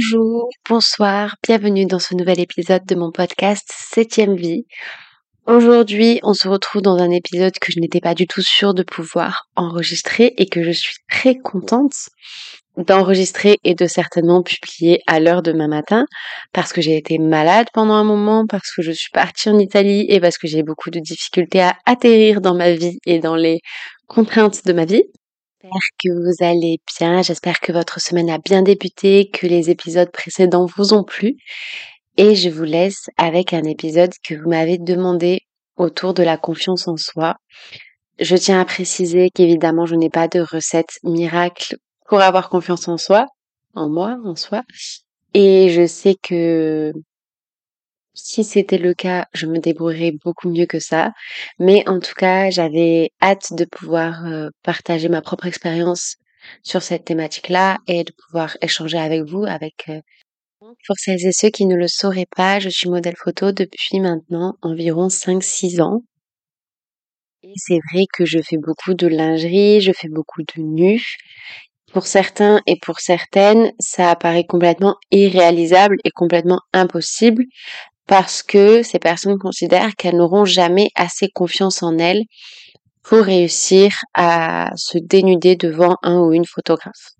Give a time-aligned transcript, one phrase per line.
[0.00, 4.64] Bonjour, bonsoir, bienvenue dans ce nouvel épisode de mon podcast Septième Vie.
[5.44, 8.84] Aujourd'hui, on se retrouve dans un épisode que je n'étais pas du tout sûre de
[8.84, 11.94] pouvoir enregistrer et que je suis très contente
[12.76, 16.04] d'enregistrer et de certainement publier à l'heure demain matin
[16.52, 20.06] parce que j'ai été malade pendant un moment, parce que je suis partie en Italie
[20.08, 23.62] et parce que j'ai beaucoup de difficultés à atterrir dans ma vie et dans les
[24.06, 25.02] contraintes de ma vie.
[25.60, 30.10] J'espère que vous allez bien, j'espère que votre semaine a bien débuté, que les épisodes
[30.12, 31.34] précédents vous ont plu.
[32.16, 35.40] Et je vous laisse avec un épisode que vous m'avez demandé
[35.76, 37.34] autour de la confiance en soi.
[38.20, 41.76] Je tiens à préciser qu'évidemment, je n'ai pas de recette miracle
[42.08, 43.26] pour avoir confiance en soi,
[43.74, 44.62] en moi, en soi.
[45.34, 46.92] Et je sais que
[48.18, 51.12] si c'était le cas, je me débrouillerais beaucoup mieux que ça.
[51.58, 56.16] Mais en tout cas, j'avais hâte de pouvoir euh, partager ma propre expérience
[56.62, 60.00] sur cette thématique-là et de pouvoir échanger avec vous, avec euh,
[60.86, 64.54] pour celles et ceux qui ne le sauraient pas, je suis modèle photo depuis maintenant
[64.62, 66.02] environ 5-6 ans.
[67.42, 71.16] Et c'est vrai que je fais beaucoup de lingerie, je fais beaucoup de nus.
[71.92, 77.44] Pour certains et pour certaines, ça apparaît complètement irréalisable et complètement impossible
[78.08, 82.24] parce que ces personnes considèrent qu'elles n'auront jamais assez confiance en elles
[83.02, 87.12] pour réussir à se dénuder devant un ou une photographe.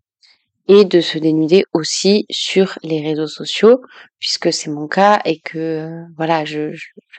[0.67, 3.81] Et de se dénuder aussi sur les réseaux sociaux
[4.19, 6.75] puisque c'est mon cas et que voilà je,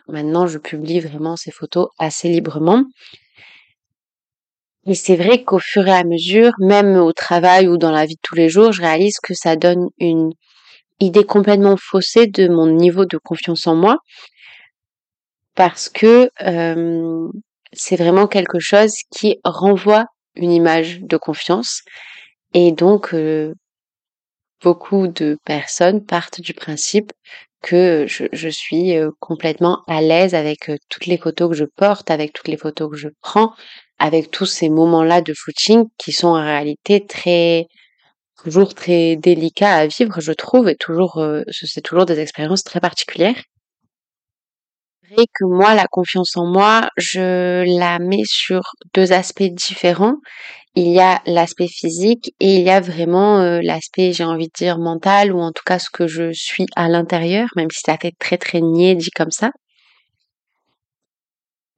[0.07, 2.83] maintenant je publie vraiment ces photos assez librement.
[4.85, 8.15] Et c'est vrai qu'au fur et à mesure même au travail ou dans la vie
[8.15, 10.31] de tous les jours je réalise que ça donne une
[10.99, 13.97] idée complètement faussée de mon niveau de confiance en moi
[15.55, 17.27] parce que euh,
[17.73, 21.81] c'est vraiment quelque chose qui renvoie une image de confiance
[22.53, 23.53] et donc euh,
[24.63, 27.11] beaucoup de personnes partent du principe
[27.61, 32.31] que je, suis euh, complètement à l'aise avec toutes les photos que je porte, avec
[32.31, 33.53] toutes les photos que je prends,
[33.97, 37.67] avec tous ces moments-là de shooting qui sont en réalité très
[38.43, 42.79] toujours très délicat à vivre, je trouve, et toujours, euh, c'est toujours des expériences très
[42.79, 43.41] particulières.
[45.11, 48.61] Vrai que moi, la confiance en moi, je la mets sur
[48.93, 50.15] deux aspects différents.
[50.75, 54.53] Il y a l'aspect physique et il y a vraiment euh, l'aspect, j'ai envie de
[54.55, 57.97] dire, mental, ou en tout cas ce que je suis à l'intérieur, même si ça
[57.99, 59.51] fait très très niais dit comme ça.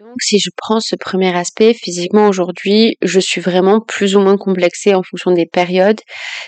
[0.01, 4.35] Donc, si je prends ce premier aspect, physiquement aujourd'hui, je suis vraiment plus ou moins
[4.35, 5.99] complexée en fonction des périodes.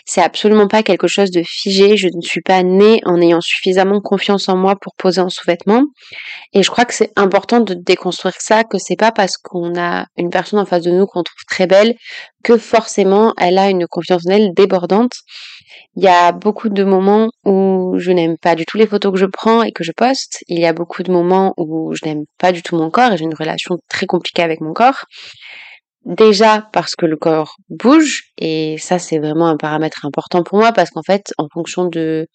[0.07, 1.95] C'est absolument pas quelque chose de figé.
[1.95, 5.83] Je ne suis pas née en ayant suffisamment confiance en moi pour poser un sous-vêtement.
[6.53, 10.07] Et je crois que c'est important de déconstruire ça, que c'est pas parce qu'on a
[10.17, 11.93] une personne en face de nous qu'on trouve très belle
[12.43, 15.13] que forcément elle a une confiance en elle débordante.
[15.95, 19.19] Il y a beaucoup de moments où je n'aime pas du tout les photos que
[19.19, 20.43] je prends et que je poste.
[20.47, 23.17] Il y a beaucoup de moments où je n'aime pas du tout mon corps et
[23.17, 25.05] j'ai une relation très compliquée avec mon corps.
[26.05, 30.73] Déjà parce que le corps bouge et ça c'est vraiment un paramètre important pour moi
[30.73, 32.27] parce qu'en fait en fonction de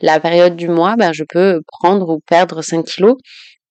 [0.00, 3.16] la période du mois, ben, je peux prendre ou perdre 5 kilos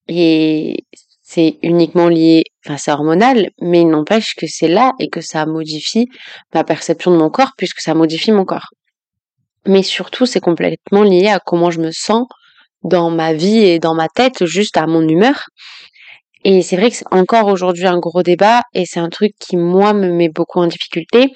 [0.07, 0.85] et
[1.21, 5.45] c'est uniquement lié, enfin c'est hormonal, mais il n'empêche que c'est là et que ça
[5.45, 6.07] modifie
[6.53, 8.69] ma perception de mon corps puisque ça modifie mon corps
[9.67, 12.27] mais surtout c'est complètement lié à comment je me sens
[12.83, 15.45] dans ma vie et dans ma tête, juste à mon humeur.
[16.43, 19.57] Et c'est vrai que c'est encore aujourd'hui un gros débat et c'est un truc qui
[19.57, 21.33] moi me met beaucoup en difficulté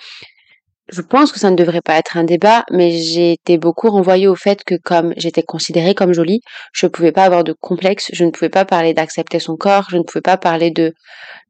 [0.92, 4.28] je pense que ça ne devrait pas être un débat, mais j'ai été beaucoup renvoyée
[4.28, 6.42] au fait que comme j'étais considérée comme jolie,
[6.74, 9.88] je ne pouvais pas avoir de complexe, je ne pouvais pas parler d'accepter son corps,
[9.90, 10.94] je ne pouvais pas parler de,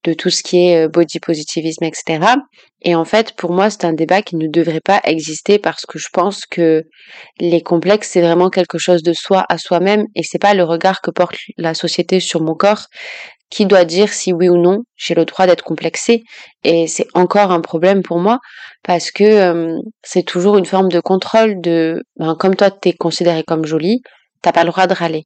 [0.03, 2.19] de tout ce qui est euh, body positivisme, etc.
[2.81, 5.99] Et en fait, pour moi, c'est un débat qui ne devrait pas exister parce que
[5.99, 6.83] je pense que
[7.39, 11.01] les complexes, c'est vraiment quelque chose de soi à soi-même et c'est pas le regard
[11.01, 12.87] que porte la société sur mon corps
[13.49, 16.23] qui doit dire si oui ou non j'ai le droit d'être complexée.
[16.63, 18.39] Et c'est encore un problème pour moi
[18.83, 23.43] parce que euh, c'est toujours une forme de contrôle de ben, comme toi t'es considérée
[23.43, 24.01] comme jolie
[24.41, 25.23] t'as pas le droit de râler.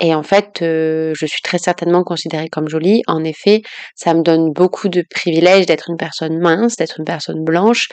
[0.00, 3.02] Et en fait euh, je suis très certainement considérée comme jolie.
[3.06, 3.62] En effet
[3.94, 7.88] ça me donne beaucoup de privilèges d'être une personne mince d'être une personne blanche.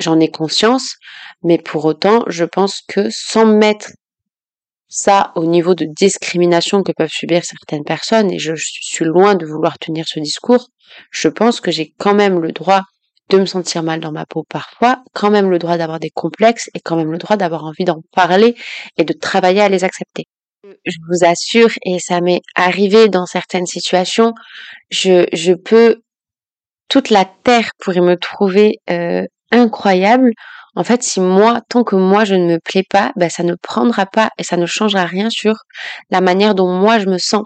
[0.00, 0.96] J'en ai conscience
[1.44, 3.90] mais pour autant je pense que sans mettre
[4.92, 9.46] ça au niveau de discrimination que peuvent subir certaines personnes, et je, suis loin de
[9.46, 10.68] vouloir tenir ce discours,
[11.10, 12.82] je pense que j'ai quand même le droit
[13.30, 16.68] de me sentir mal dans ma peau parfois, quand même le droit d'avoir des complexes
[16.74, 18.54] et quand même le droit d'avoir envie d'en parler
[18.98, 20.26] et de travailler à les accepter.
[20.84, 24.34] Je vous assure, et ça m'est arrivé dans certaines situations,
[24.90, 26.02] je, peux,
[26.88, 30.32] toute la terre pourrait me trouver euh, incroyable
[30.74, 33.54] En fait, si moi, tant que moi je ne me plais pas, ben ça ne
[33.54, 35.54] prendra pas et ça ne changera rien sur
[36.10, 37.44] la manière dont moi je me sens.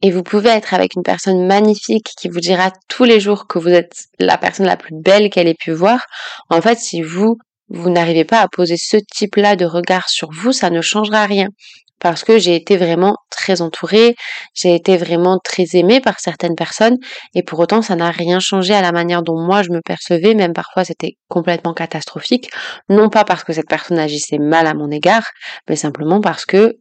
[0.00, 3.58] Et vous pouvez être avec une personne magnifique qui vous dira tous les jours que
[3.58, 6.06] vous êtes la personne la plus belle qu'elle ait pu voir.
[6.48, 7.36] En fait, si vous,
[7.68, 11.48] vous n'arrivez pas à poser ce type-là de regard sur vous, ça ne changera rien
[12.00, 14.14] parce que j'ai été vraiment très entourée,
[14.54, 16.96] j'ai été vraiment très aimée par certaines personnes
[17.34, 20.34] et pour autant ça n'a rien changé à la manière dont moi je me percevais,
[20.34, 22.50] même parfois c'était complètement catastrophique,
[22.88, 25.26] non pas parce que cette personne agissait mal à mon égard,
[25.68, 26.74] mais simplement parce que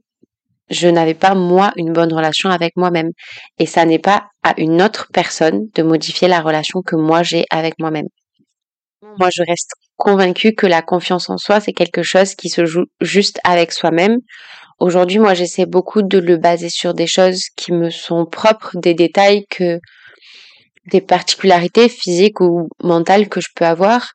[0.70, 3.10] je n'avais pas moi une bonne relation avec moi-même
[3.60, 7.46] et ça n'est pas à une autre personne de modifier la relation que moi j'ai
[7.52, 8.08] avec moi-même.
[9.20, 12.86] Moi, je reste convaincue que la confiance en soi, c'est quelque chose qui se joue
[13.02, 14.18] juste avec soi-même.
[14.80, 18.94] Aujourd'hui, moi, j'essaie beaucoup de le baser sur des choses qui me sont propres, des
[18.94, 19.80] détails que
[20.92, 24.12] des particularités physiques ou mentales que je peux avoir,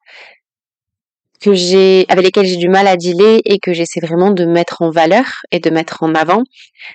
[1.41, 4.83] que j'ai, avec lesquelles j'ai du mal à dealer et que j'essaie vraiment de mettre
[4.83, 6.43] en valeur et de mettre en avant.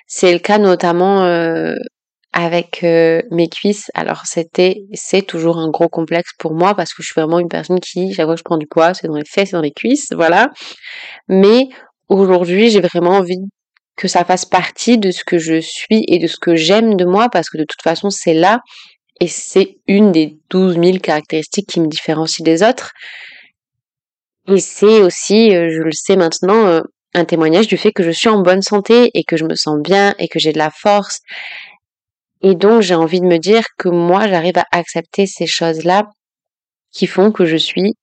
[0.06, 1.74] C'est le cas notamment euh,
[2.34, 3.90] avec euh, mes cuisses.
[3.94, 7.48] Alors c'était, c'est toujours un gros complexe pour moi parce que je suis vraiment une
[7.48, 9.62] personne qui, chaque fois que je prends du poids, c'est dans les fesses, c'est dans
[9.62, 10.50] les cuisses, voilà.
[11.28, 11.68] Mais
[12.08, 13.38] aujourd'hui, j'ai vraiment envie
[13.96, 17.04] que ça fasse partie de ce que je suis et de ce que j'aime de
[17.04, 18.58] moi parce que de toute façon c'est là
[19.20, 22.90] et c'est une des 12 000 caractéristiques qui me différencient des autres.
[24.48, 26.80] Et c'est aussi, euh, je le sais maintenant, euh,
[27.14, 29.78] un témoignage du fait que je suis en bonne santé et que je me sens
[29.80, 31.20] bien et que j'ai de la force.
[32.46, 36.02] Et donc j'ai envie de me dire que moi j'arrive à accepter ces choses-là
[36.92, 37.94] qui font que je suis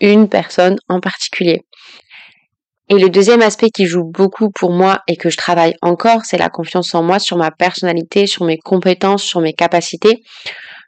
[0.00, 1.60] une personne en particulier.
[2.88, 6.38] Et le deuxième aspect qui joue beaucoup pour moi et que je travaille encore, c'est
[6.38, 10.22] la confiance en moi, sur ma personnalité, sur mes compétences, sur mes capacités.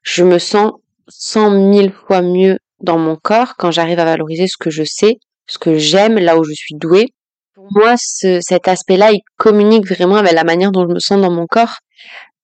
[0.03, 0.73] Je me sens
[1.09, 5.17] cent mille fois mieux dans mon corps quand j'arrive à valoriser ce que je sais,
[5.47, 7.09] ce que j'aime, là où je suis douée.
[7.55, 11.21] Pour moi, ce, cet aspect-là, il communique vraiment avec la manière dont je me sens
[11.21, 11.77] dans mon corps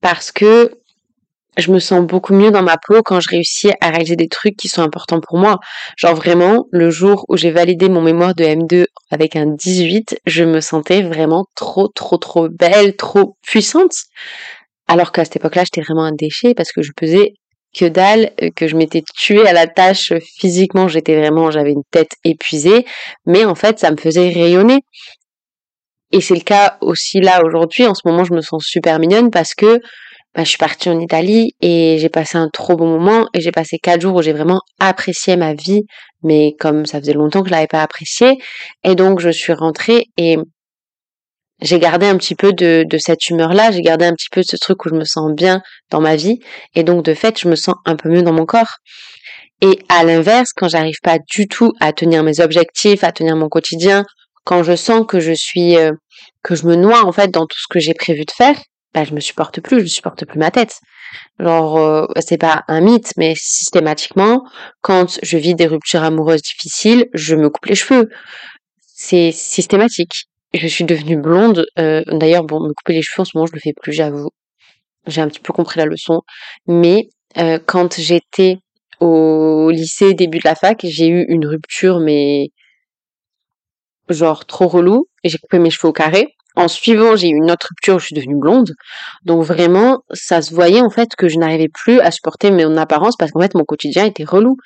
[0.03, 0.73] parce que
[1.59, 4.57] je me sens beaucoup mieux dans ma peau quand je réussis à réaliser des trucs
[4.57, 5.59] qui sont importants pour moi.
[5.97, 10.45] Genre vraiment, le jour où j'ai validé mon mémoire de M2 avec un 18, je
[10.45, 13.93] me sentais vraiment trop, trop, trop belle, trop puissante.
[14.89, 17.35] Alors qu'à cette époque-là, j'étais vraiment un déchet parce que je pesais
[17.75, 21.85] que dalle, euh, que je m'étais tuée à la tâche physiquement, j'étais vraiment, j'avais une
[21.91, 22.85] tête épuisée,
[23.25, 24.81] mais en fait, ça me faisait rayonner.
[26.13, 27.87] Et c'est le cas aussi là aujourd'hui.
[27.87, 29.81] En ce moment, je me sens super mignonne parce que
[30.35, 33.53] bah, je suis partie en Italie et j'ai passé un trop bon moment et j'ai
[33.53, 35.83] passé quatre jours où j'ai vraiment apprécié ma vie,
[36.23, 38.39] mais comme ça faisait longtemps que je l'avais pas apprécié,
[38.83, 40.39] et donc je suis rentrée et
[41.61, 44.47] j'ai gardé un petit peu de, de cette humeur-là, j'ai gardé un petit peu de
[44.47, 45.61] ce truc où je me sens bien
[45.91, 46.39] dans ma vie,
[46.75, 48.79] et donc de fait, je me sens un peu mieux dans mon corps.
[49.61, 53.49] Et à l'inverse, quand j'arrive pas du tout à tenir mes objectifs, à tenir mon
[53.49, 54.05] quotidien,
[54.45, 55.93] quand je sens que je suis, euh,
[56.43, 58.57] que je me noie en fait dans tout ce que j'ai prévu de faire,
[58.95, 60.79] bah, je me supporte plus, je supporte plus ma tête.
[61.39, 64.43] Genre, euh, c'est pas un mythe, mais systématiquement,
[64.81, 68.09] quand je vis des ruptures amoureuses difficiles, je me coupe les cheveux.
[68.87, 70.27] C'est systématique.
[70.55, 71.67] Je suis devenue blonde.
[71.79, 74.29] Euh, D'ailleurs, bon, me couper les cheveux en ce moment, je le fais plus, j'avoue.
[75.07, 76.21] J'ai un petit peu compris la leçon.
[76.67, 77.09] Mais
[77.39, 78.59] euh, quand j'étais
[79.01, 82.51] au lycée, début de la fac, j'ai eu une rupture, mais
[84.09, 86.35] genre trop relou, et j'ai coupé mes cheveux au carré.
[86.55, 88.73] En suivant, j'ai eu une autre rupture, je suis devenue blonde.
[89.25, 93.17] Donc vraiment, ça se voyait en fait que je n'arrivais plus à supporter mon apparence
[93.17, 94.57] parce qu'en fait mon quotidien était relou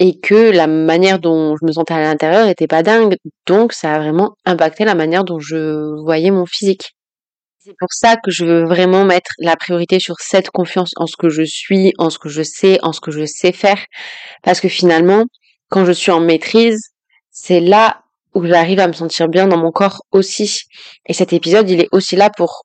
[0.00, 3.16] et que la manière dont je me sentais à l'intérieur était pas dingue.
[3.46, 6.92] Donc ça a vraiment impacté la manière dont je voyais mon physique.
[7.64, 11.16] C'est pour ça que je veux vraiment mettre la priorité sur cette confiance en ce
[11.16, 13.78] que je suis, en ce que je sais, en ce que je sais faire.
[14.42, 15.26] Parce que finalement,
[15.68, 16.80] quand je suis en maîtrise,
[17.30, 18.01] c'est là
[18.34, 20.60] où j'arrive à me sentir bien dans mon corps aussi.
[21.06, 22.62] Et cet épisode, il est aussi là pour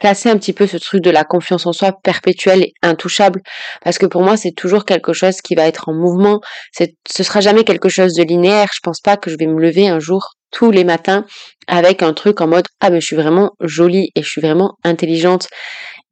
[0.00, 3.40] casser un petit peu ce truc de la confiance en soi perpétuelle et intouchable.
[3.84, 6.40] Parce que pour moi, c'est toujours quelque chose qui va être en mouvement.
[6.76, 8.68] Ce sera jamais quelque chose de linéaire.
[8.74, 11.24] Je pense pas que je vais me lever un jour tous les matins
[11.66, 14.74] avec un truc en mode ah mais je suis vraiment jolie et je suis vraiment
[14.84, 15.48] intelligente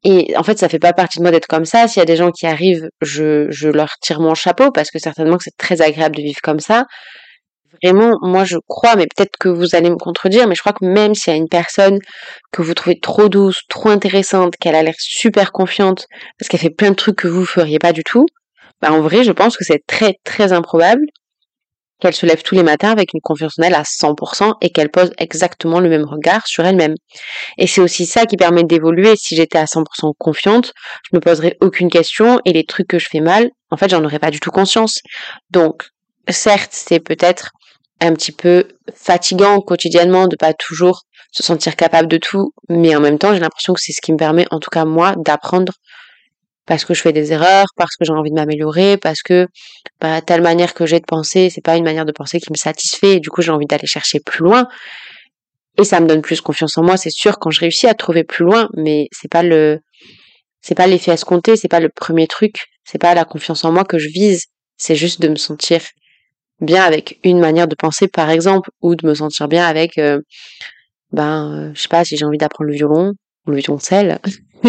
[0.02, 2.06] et en fait ça fait pas partie de moi d'être comme ça s'il y a
[2.06, 5.82] des gens qui arrivent je leur tire mon chapeau parce que certainement que c'est très
[5.82, 6.86] agréable de vivre comme ça
[7.82, 10.84] vraiment, moi je crois, mais peut-être que vous allez me contredire, mais je crois que
[10.84, 11.98] même s'il y a une personne
[12.52, 16.06] que vous trouvez trop douce, trop intéressante, qu'elle a l'air super confiante,
[16.38, 18.26] parce qu'elle fait plein de trucs que vous feriez pas du tout,
[18.80, 21.04] bah en vrai, je pense que c'est très très improbable
[22.00, 24.90] qu'elle se lève tous les matins avec une confiance en elle à 100% et qu'elle
[24.90, 26.94] pose exactement le même regard sur elle-même.
[27.58, 29.16] Et c'est aussi ça qui permet d'évoluer.
[29.16, 30.72] Si j'étais à 100% confiante,
[31.10, 34.02] je me poserais aucune question et les trucs que je fais mal, en fait, j'en
[34.02, 35.00] aurais pas du tout conscience.
[35.50, 35.84] Donc,
[36.28, 37.50] certes, c'est peut-être
[38.00, 38.64] un petit peu
[38.94, 41.02] fatigant quotidiennement de pas toujours
[41.32, 44.12] se sentir capable de tout, mais en même temps, j'ai l'impression que c'est ce qui
[44.12, 45.72] me permet, en tout cas moi, d'apprendre
[46.66, 49.48] parce que je fais des erreurs, parce que j'ai envie de m'améliorer, parce que
[50.00, 52.56] bah, telle manière que j'ai de penser, c'est pas une manière de penser qui me
[52.56, 54.68] satisfait, et du coup j'ai envie d'aller chercher plus loin.
[55.78, 58.22] Et ça me donne plus confiance en moi, c'est sûr, quand je réussis à trouver
[58.24, 59.80] plus loin, mais c'est pas le,
[60.60, 63.84] c'est pas l'effet escompté, c'est pas le premier truc, c'est pas la confiance en moi
[63.84, 64.44] que je vise,
[64.76, 65.80] c'est juste de me sentir
[66.60, 70.20] bien avec une manière de penser par exemple ou de me sentir bien avec euh,
[71.12, 73.12] ben euh, je sais pas si j'ai envie d'apprendre le violon
[73.46, 74.18] ou le violoncelle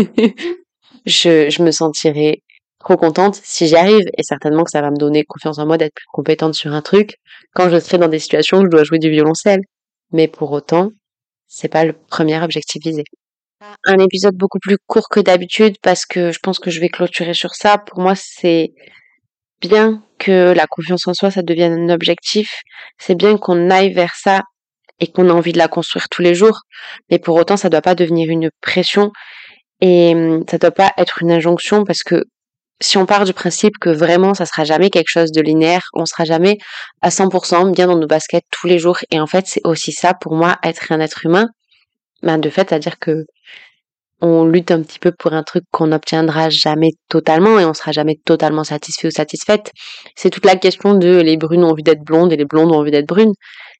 [1.06, 2.44] je, je me sentirai
[2.82, 4.06] trop contente si j'y arrive.
[4.18, 6.82] Et certainement que ça va me donner confiance en moi d'être plus compétente sur un
[6.82, 7.16] truc.
[7.54, 9.62] Quand je serai dans des situations où je dois jouer du violoncelle.
[10.12, 10.90] Mais pour autant
[11.48, 13.04] c'est pas le premier objectif visé.
[13.86, 17.34] Un épisode beaucoup plus court que d'habitude parce que je pense que je vais clôturer
[17.34, 17.78] sur ça.
[17.78, 18.74] Pour moi c'est
[19.62, 22.62] bien que la confiance en soi, ça devienne un objectif.
[23.00, 24.42] C'est bien qu'on aille vers ça
[25.00, 26.62] et qu'on a envie de la construire tous les jours.
[27.10, 29.12] Mais pour autant, ça doit pas devenir une pression
[29.82, 32.24] et hum, ça doit pas être une injonction parce que
[32.82, 36.06] si on part du principe que vraiment ça sera jamais quelque chose de linéaire, on
[36.06, 36.58] sera jamais
[37.02, 39.00] à 100% bien dans nos baskets tous les jours.
[39.12, 41.48] Et en fait, c'est aussi ça pour moi, être un être humain.
[42.24, 43.26] Ben, de fait, c'est-à-dire que
[44.22, 47.92] on lutte un petit peu pour un truc qu'on n'obtiendra jamais totalement et on sera
[47.92, 49.72] jamais totalement satisfait ou satisfaite.
[50.16, 52.80] C'est toute la question de les brunes ont envie d'être blondes et les blondes ont
[52.80, 53.34] envie d'être brunes.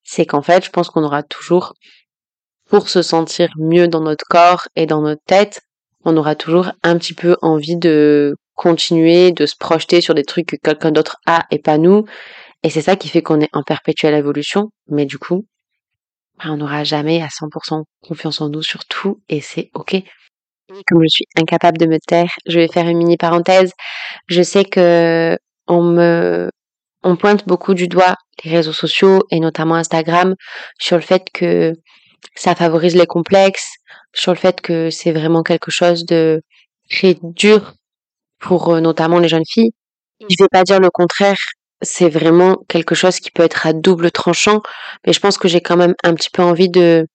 [0.04, 1.74] C'est qu'en fait, je pense qu'on aura toujours,
[2.70, 5.62] pour se sentir mieux dans notre corps et dans notre tête,
[6.04, 10.48] on aura toujours un petit peu envie de continuer, de se projeter sur des trucs
[10.48, 12.06] que quelqu'un d'autre a et pas nous.
[12.64, 14.70] Et c'est ça qui fait qu'on est en perpétuelle évolution.
[14.88, 15.46] Mais du coup,
[16.44, 20.02] on n'aura jamais à 100% confiance en nous sur tout et c'est ok
[20.88, 23.74] comme je suis incapable de me taire, je vais faire une mini parenthèse.
[24.28, 25.38] Je sais que
[25.68, 26.50] on me,
[27.04, 30.36] on pointe beaucoup du doigt les réseaux sociaux et notamment Instagram
[30.80, 31.74] sur le fait que
[32.36, 33.74] ça favorise les complexes,
[34.14, 36.42] sur le fait que c'est vraiment quelque chose de
[36.90, 37.74] très dur
[38.40, 39.72] pour euh, notamment les jeunes filles.
[40.22, 41.38] Je vais pas dire le contraire,
[41.82, 44.62] c'est vraiment quelque chose qui peut être à double tranchant,
[45.06, 47.08] mais je pense que j'ai quand même un petit peu envie de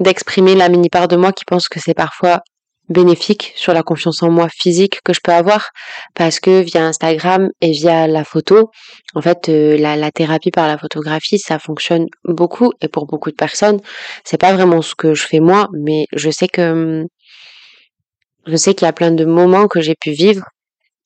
[0.00, 2.40] d'exprimer la mini part de moi qui pense que c'est parfois
[2.88, 5.70] bénéfique sur la confiance en moi physique que je peux avoir
[6.14, 8.70] parce que via Instagram et via la photo,
[9.14, 13.36] en fait, euh, la, thérapie par la photographie, ça fonctionne beaucoup et pour beaucoup de
[13.36, 13.80] personnes,
[14.24, 17.06] c'est pas vraiment ce que je fais moi, mais je sais que hum,
[18.46, 20.44] je sais qu'il y a plein de moments que j'ai pu vivre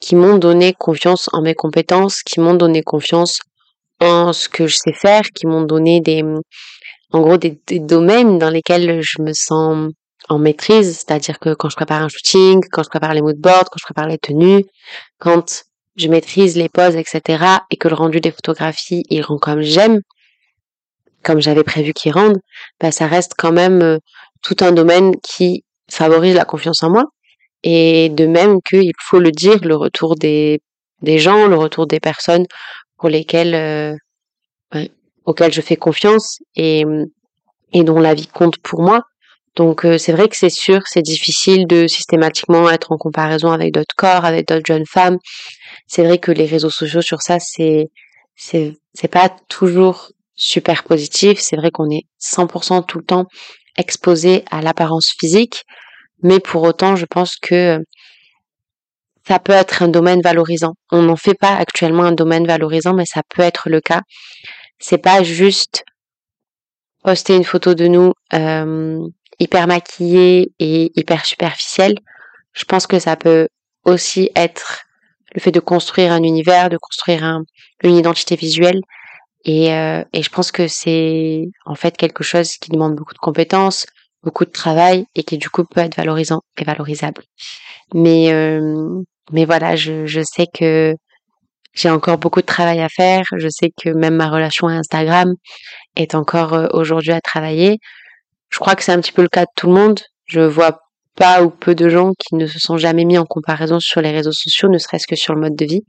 [0.01, 3.39] qui m'ont donné confiance en mes compétences, qui m'ont donné confiance
[4.01, 6.41] en ce que je sais faire, qui m'ont donné des, hum,
[7.13, 9.91] en gros, des domaines dans lesquels je me sens
[10.29, 13.79] en maîtrise, c'est-à-dire que quand je prépare un shooting, quand je prépare les moodboards, quand
[13.79, 14.65] je prépare les tenues,
[15.19, 15.65] quand
[15.97, 20.01] je maîtrise les poses, etc., et que le rendu des photographies, il rend comme j'aime,
[21.23, 22.39] comme j'avais prévu qu'il rende,
[22.81, 23.99] bah, ça reste quand même euh,
[24.43, 27.05] tout un domaine qui favorise la confiance en moi.
[27.65, 30.61] Et de même qu'il faut le dire, le retour des,
[31.03, 32.47] des gens, le retour des personnes
[32.99, 34.87] pour lesquelles, euh,
[35.25, 36.85] auxquelles je fais confiance et,
[37.73, 39.03] et dont la vie compte pour moi,
[39.57, 43.73] donc euh, c'est vrai que c'est sûr, c'est difficile de systématiquement être en comparaison avec
[43.73, 45.19] d'autres corps, avec d'autres jeunes femmes.
[45.87, 47.89] C'est vrai que les réseaux sociaux sur ça, c'est
[48.37, 51.41] c'est c'est pas toujours super positif.
[51.41, 53.27] C'est vrai qu'on est 100% tout le temps
[53.77, 55.65] exposé à l'apparence physique,
[56.23, 57.79] mais pour autant, je pense que
[59.27, 60.75] ça peut être un domaine valorisant.
[60.91, 64.01] On n'en fait pas actuellement un domaine valorisant, mais ça peut être le cas.
[64.79, 65.85] C'est pas juste
[67.05, 68.99] poster une photo de nous euh,
[69.39, 71.95] hyper maquillée et hyper superficielle,
[72.53, 73.49] je pense que ça peut
[73.85, 74.85] aussi être
[75.35, 77.45] le fait de construire un univers, de construire un,
[77.83, 78.81] une identité visuelle.
[79.45, 83.19] Et, euh, et je pense que c'est en fait quelque chose qui demande beaucoup de
[83.19, 83.87] compétences,
[84.23, 87.23] beaucoup de travail et qui du coup peut être valorisant et valorisable.
[87.95, 90.95] Mais euh, mais voilà, je, je sais que
[91.75, 93.23] j'ai encore beaucoup de travail à faire.
[93.37, 95.33] Je sais que même ma relation à Instagram
[95.97, 97.79] est encore euh, aujourd'hui à travailler.
[98.51, 100.01] Je crois que c'est un petit peu le cas de tout le monde.
[100.27, 100.81] Je vois
[101.15, 104.11] pas ou peu de gens qui ne se sont jamais mis en comparaison sur les
[104.11, 105.83] réseaux sociaux, ne serait-ce que sur le mode de vie.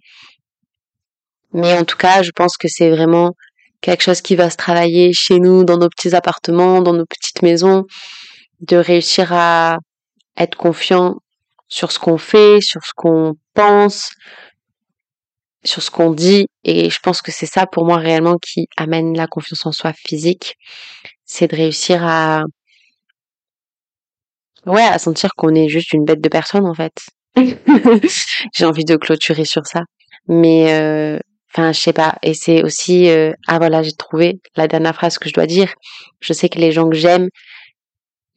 [1.53, 3.33] Mais en tout cas, je pense que c'est vraiment
[3.81, 7.41] quelque chose qui va se travailler chez nous, dans nos petits appartements, dans nos petites
[7.41, 7.85] maisons,
[8.61, 9.77] de réussir à
[10.37, 11.17] être confiant
[11.67, 14.09] sur ce qu'on fait, sur ce qu'on pense,
[15.63, 16.47] sur ce qu'on dit.
[16.63, 19.93] Et je pense que c'est ça pour moi réellement qui amène la confiance en soi
[19.93, 20.55] physique
[21.29, 22.43] c'est de réussir à
[24.65, 26.93] ouais à sentir qu'on est juste une bête de personne en fait
[28.55, 29.81] j'ai envie de clôturer sur ça
[30.27, 31.19] mais euh,
[31.53, 32.15] Enfin, je sais pas.
[32.21, 35.73] Et c'est aussi, euh, ah voilà, j'ai trouvé la dernière phrase que je dois dire.
[36.19, 37.29] Je sais que les gens que j'aime,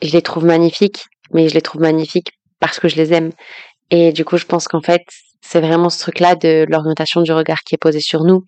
[0.00, 3.32] je les trouve magnifiques, mais je les trouve magnifiques parce que je les aime.
[3.90, 5.02] Et du coup, je pense qu'en fait,
[5.42, 8.44] c'est vraiment ce truc-là de l'orientation du regard qui est posé sur nous.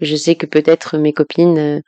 [0.00, 1.80] Je sais que peut-être mes copines, euh,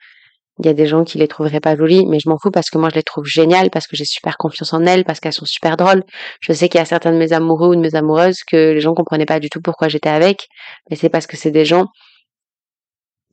[0.63, 2.71] il y a des gens qui les trouveraient pas jolies, mais je m'en fous parce
[2.71, 5.33] que moi je les trouve géniales, parce que j'ai super confiance en elles, parce qu'elles
[5.33, 6.05] sont super drôles.
[6.41, 8.81] Je sais qu'il y a certains de mes amoureux ou de mes amoureuses que les
[8.81, 10.49] gens comprenaient pas du tout pourquoi j'étais avec,
[10.91, 11.87] mais c'est parce que c'est des gens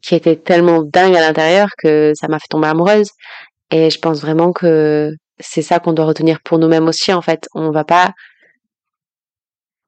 [0.02, 3.10] qui étaient tellement dingues à l'intérieur que ça m'a fait tomber amoureuse.
[3.72, 7.48] Et je pense vraiment que c'est ça qu'on doit retenir pour nous-mêmes aussi, en fait.
[7.54, 8.12] On va pas,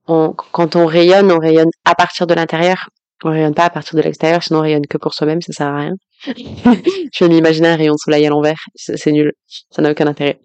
[0.07, 2.89] quand on rayonne, on rayonne à partir de l'intérieur.
[3.23, 5.67] On rayonne pas à partir de l'extérieur, sinon on rayonne que pour soi-même, ça sert
[5.67, 5.93] à rien.
[6.25, 8.59] je vais m'imaginer un rayon de soleil à l'envers.
[8.75, 9.33] C'est nul.
[9.69, 10.39] Ça n'a aucun intérêt.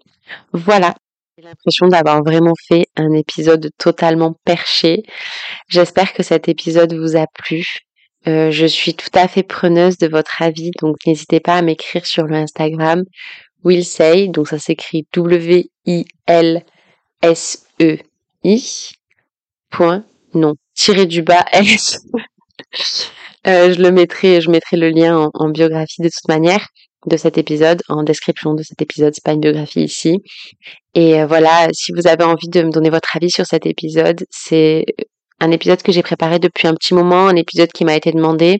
[0.51, 0.93] Voilà.
[1.37, 5.03] J'ai l'impression d'avoir vraiment fait un épisode totalement perché.
[5.67, 7.65] J'espère que cet épisode vous a plu.
[8.27, 12.05] Euh, je suis tout à fait preneuse de votre avis, donc n'hésitez pas à m'écrire
[12.05, 13.03] sur le Instagram
[13.65, 16.05] Will Say, donc ça s'écrit W-I-L-S-E-I,
[19.69, 20.55] point, non,
[21.07, 21.99] du bas S.
[23.47, 26.67] euh, je le mettrai, je mettrai le lien en, biographie de toute manière
[27.05, 30.17] de cet épisode, en description de cet épisode, c'est pas une biographie ici.
[30.95, 34.25] Et euh, voilà, si vous avez envie de me donner votre avis sur cet épisode,
[34.31, 34.85] c'est
[35.39, 38.57] un épisode que j'ai préparé depuis un petit moment, un épisode qui m'a été demandé.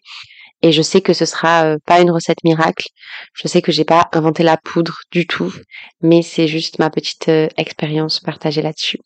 [0.62, 2.86] Et je sais que ce sera euh, pas une recette miracle.
[3.34, 5.54] Je sais que j'ai pas inventé la poudre du tout,
[6.02, 9.00] mais c'est juste ma petite expérience partagée là-dessus.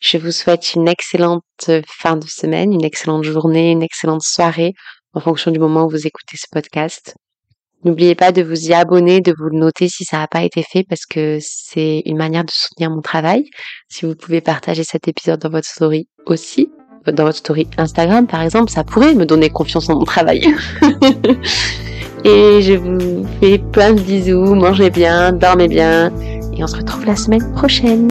[0.00, 1.44] Je vous souhaite une excellente
[1.86, 4.72] fin de semaine, une excellente journée, une excellente soirée
[5.12, 7.14] en fonction du moment où vous écoutez ce podcast.
[7.84, 10.84] N'oubliez pas de vous y abonner, de vous noter si ça n'a pas été fait
[10.88, 13.44] parce que c'est une manière de soutenir mon travail.
[13.90, 16.70] Si vous pouvez partager cet épisode dans votre story aussi,
[17.06, 20.40] dans votre story Instagram par exemple, ça pourrait me donner confiance en mon travail.
[22.24, 26.10] et je vous fais plein de bisous, mangez bien, dormez bien
[26.54, 28.09] et on se retrouve la semaine prochaine.